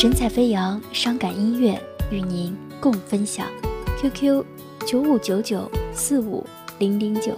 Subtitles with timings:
[0.00, 1.76] 神采飞扬，伤感音乐
[2.08, 3.48] 与您共分享。
[4.00, 4.44] QQ：
[4.86, 6.46] 九五九九四五
[6.78, 7.34] 零零九。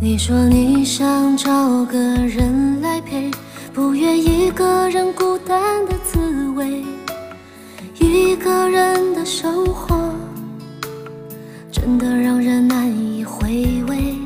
[0.00, 3.30] 你说你想找个人来陪，
[3.80, 6.84] 不愿一个人孤单的滋味，
[7.98, 10.12] 一个人的生活
[11.72, 14.18] 真的让人难以回味。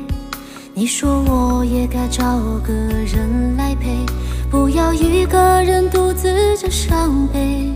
[0.73, 2.37] 你说我也该找
[2.67, 4.05] 个人来陪，
[4.51, 7.71] 不要一个人独自着伤悲。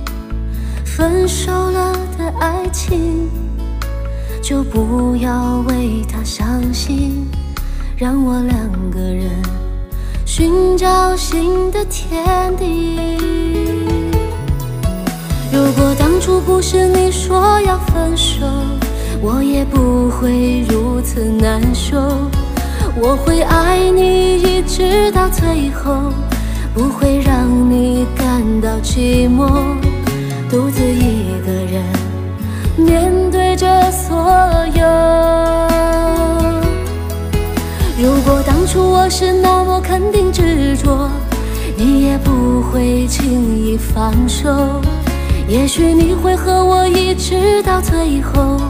[0.84, 3.30] 分手了的爱情，
[4.44, 7.26] 就不要为他伤心。
[7.96, 9.00] 让我两个
[11.10, 13.18] 人寻找新的天地。
[15.52, 18.46] 如果当初不是你说要分手，
[19.22, 21.98] 我也不会如此难受。
[22.96, 26.14] 我会爱你一直到最后，
[26.74, 29.48] 不会让你感到寂寞，
[30.50, 31.84] 独自一个人
[32.78, 34.49] 面对着所有。
[38.70, 41.10] 当初我是那么肯定执着，
[41.76, 44.48] 你也不会轻易放手。
[45.48, 48.62] 也许你会和我一直到最后，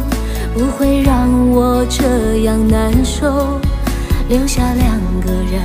[0.53, 3.59] 不会让我这样难受。
[4.29, 5.61] 留下两个人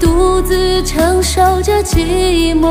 [0.00, 2.66] 独自承受着寂寞。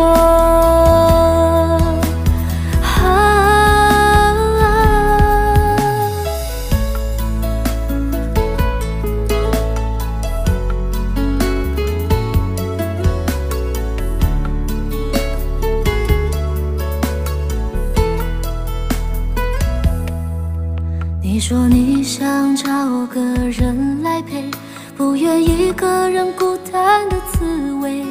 [21.47, 24.49] 说你想找个人来陪，
[24.97, 28.03] 不愿一个人孤单的滋味，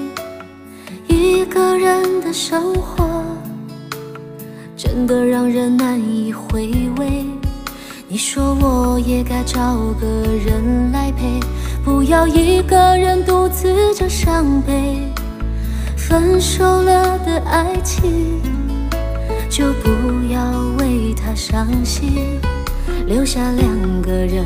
[1.08, 3.24] 一个人的生活
[4.76, 7.26] 真的让人难以回味。
[8.06, 11.40] 你说我也该找个人来陪，
[11.84, 15.12] 不要一个人独自着伤悲。
[15.96, 18.40] 分手了的爱情，
[19.50, 19.90] 就不
[20.32, 20.40] 要
[20.78, 22.38] 为他伤心。
[23.06, 24.44] 留下两个人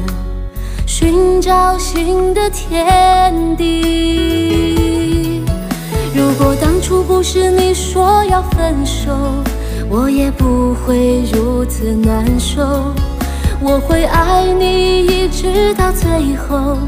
[0.87, 5.43] 寻找新的天地。
[6.15, 9.13] 如果当初不是你说要分手，
[9.89, 12.93] 我也不会如此难受。
[13.61, 16.79] 我会爱你一直到最后，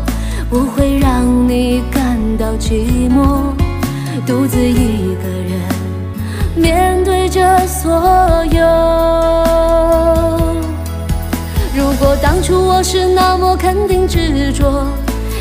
[0.49, 3.53] 不会让你感到寂寞，
[4.27, 5.61] 独自一个人
[6.57, 8.80] 面对着所有。
[12.51, 14.85] 初我是那么肯定执着，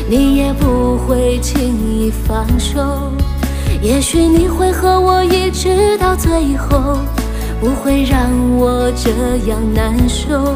[0.08, 2.80] 你也不会轻易放手。
[3.82, 6.98] 也许你会和我一直到最后，
[7.60, 9.10] 不会让我这
[9.50, 10.54] 样难受。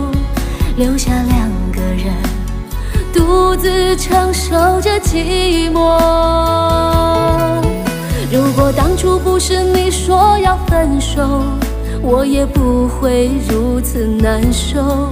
[0.77, 2.15] 留下两个人
[3.13, 5.99] 独自承受着寂寞。
[8.31, 11.21] 如果当初不是你说要分手，
[12.01, 15.11] 我也不会如此难受。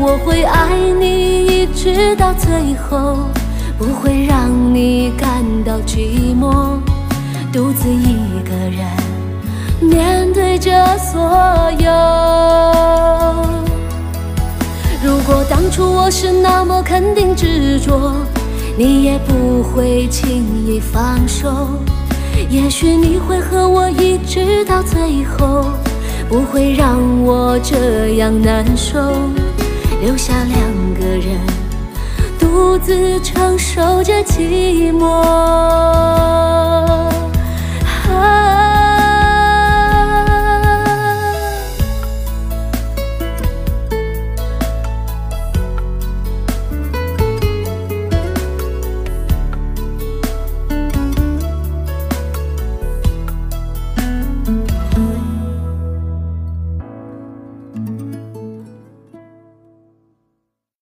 [0.00, 3.16] 我会爱你一直到最后，
[3.76, 6.78] 不会让你感到寂寞，
[7.52, 8.86] 独自一个人
[9.80, 11.20] 面对着所
[11.78, 11.90] 有。
[15.02, 18.12] 如果当初我是那么肯定执着，
[18.76, 21.48] 你也不会轻易放手。
[22.48, 25.64] 也许你会和我一直到最后，
[26.28, 29.00] 不会让我这样难受。
[30.00, 31.40] 留下两个人
[32.38, 34.87] 独自承受着寂寞。